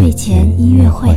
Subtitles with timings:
[0.00, 1.08] 睡前音乐会。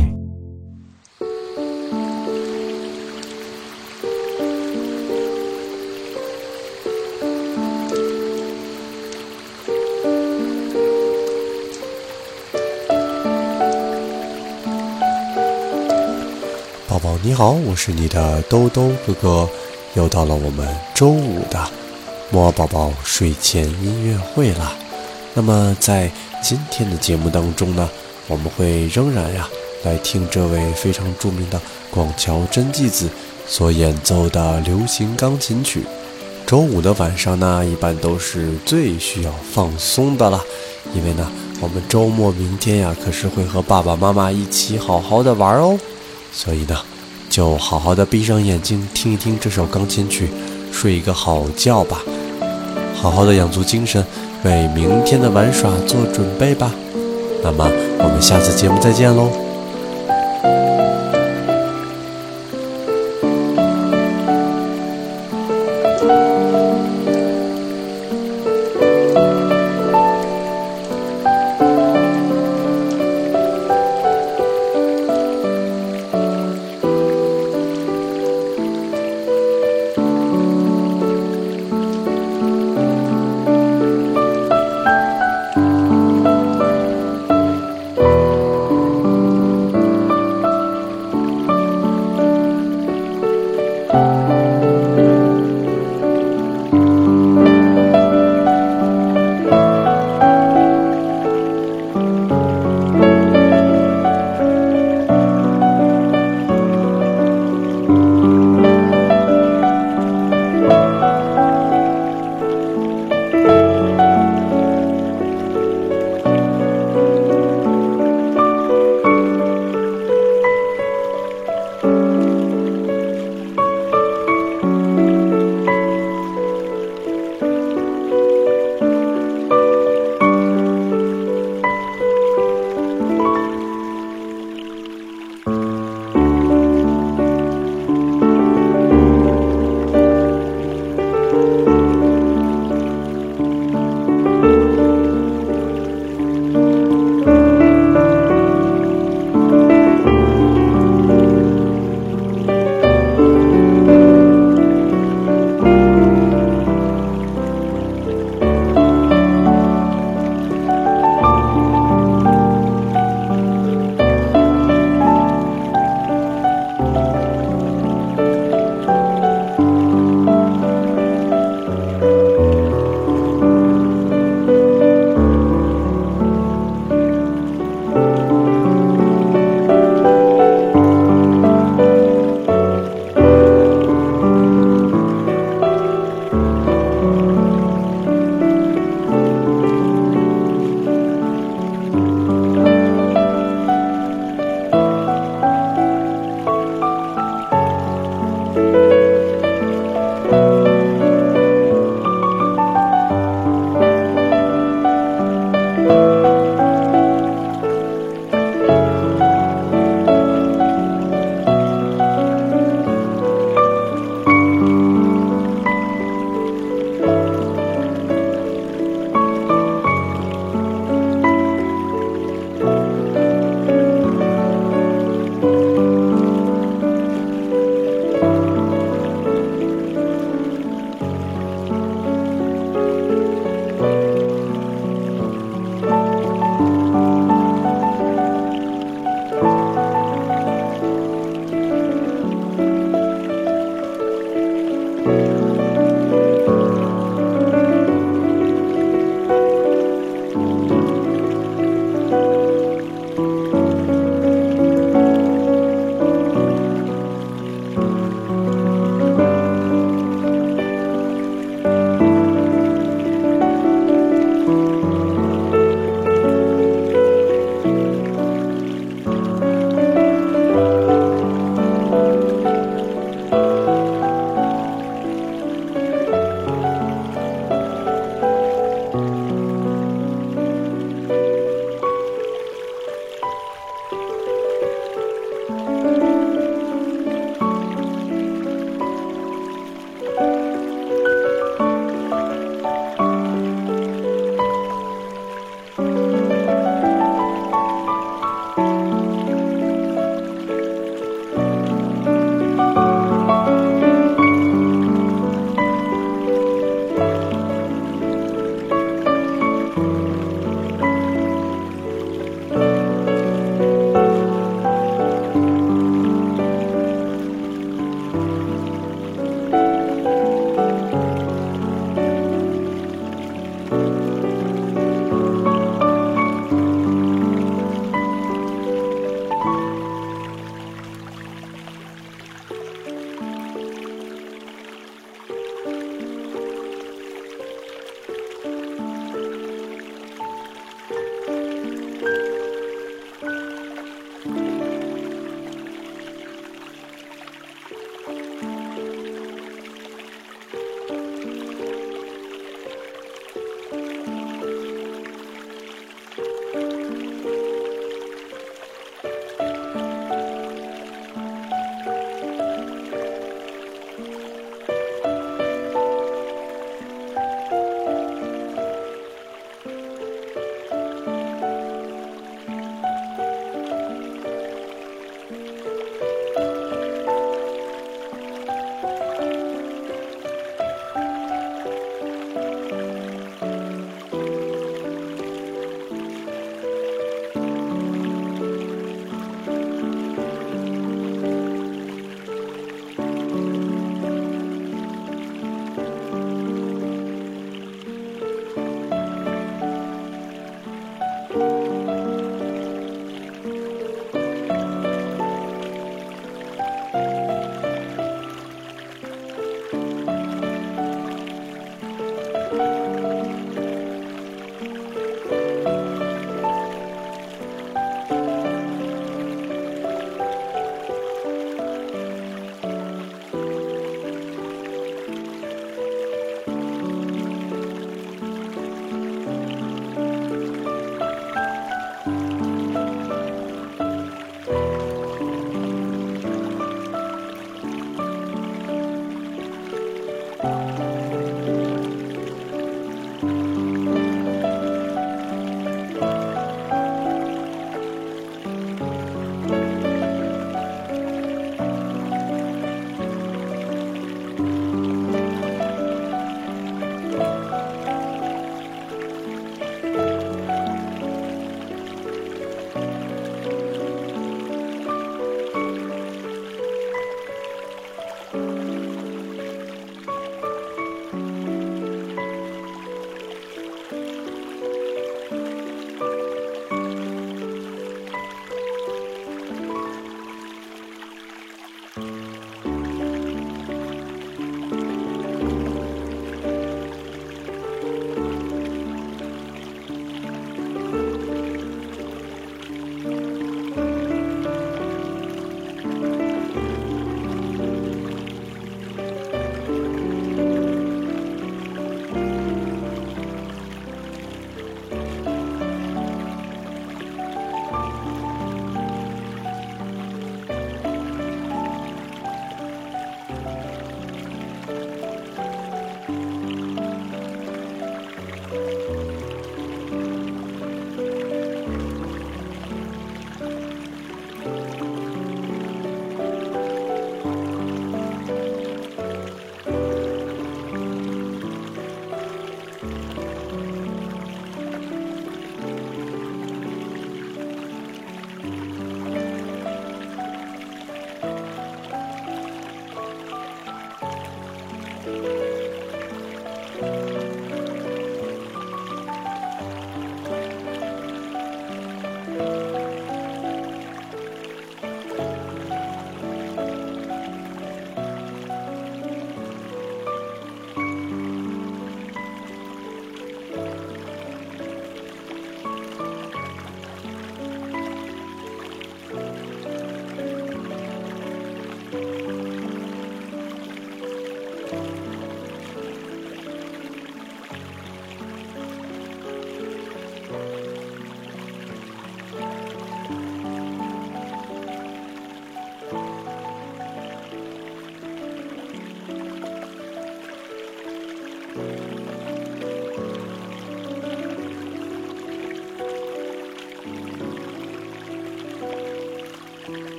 [16.86, 19.48] 宝宝你好，我是你的兜兜哥哥，
[19.94, 21.58] 又到了我们周五的
[22.30, 24.74] 摸宝宝睡前音乐会了。
[25.32, 26.10] 那么在
[26.42, 27.88] 今天的节目当中呢，
[28.26, 29.48] 我们会仍然呀
[29.84, 31.60] 来听这位非常著名的
[31.90, 33.08] 广桥真纪子
[33.46, 35.84] 所演奏的流行钢琴曲。
[36.46, 40.42] 周五的晚上呢，一般都是最需要放松的了，
[40.94, 45.78] 因为呢，我们周末明天呀可是会和爸爸妈妈一起好好的玩哦。
[46.32, 46.76] 所以呢，
[47.30, 50.28] 就好好的闭上眼睛听一听这首钢琴曲，
[50.72, 52.02] 睡一个好觉吧，
[52.94, 54.04] 好好的养足精神，
[54.44, 56.74] 为明天的玩耍做准备吧。
[57.44, 59.43] 那么我们下次节目再见喽。